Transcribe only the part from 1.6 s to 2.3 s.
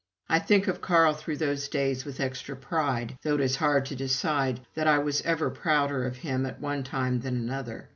days with